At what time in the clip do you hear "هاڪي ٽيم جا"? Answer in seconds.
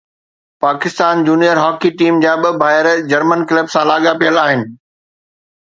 1.65-2.33